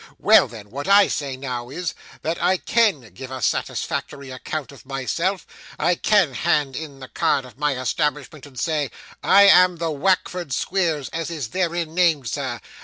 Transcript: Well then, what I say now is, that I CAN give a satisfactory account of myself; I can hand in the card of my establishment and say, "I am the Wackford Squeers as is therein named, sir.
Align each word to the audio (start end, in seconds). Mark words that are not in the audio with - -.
Well 0.17 0.47
then, 0.47 0.71
what 0.71 0.87
I 0.87 1.07
say 1.07 1.37
now 1.37 1.69
is, 1.69 1.93
that 2.23 2.41
I 2.41 2.57
CAN 2.57 3.01
give 3.13 3.29
a 3.29 3.39
satisfactory 3.39 4.31
account 4.31 4.71
of 4.71 4.83
myself; 4.83 5.45
I 5.77 5.93
can 5.93 6.33
hand 6.33 6.75
in 6.75 6.99
the 6.99 7.07
card 7.07 7.45
of 7.45 7.59
my 7.59 7.79
establishment 7.79 8.47
and 8.47 8.59
say, 8.59 8.89
"I 9.21 9.43
am 9.43 9.75
the 9.77 9.91
Wackford 9.91 10.53
Squeers 10.53 11.09
as 11.09 11.29
is 11.29 11.49
therein 11.49 11.93
named, 11.93 12.27
sir. 12.31 12.61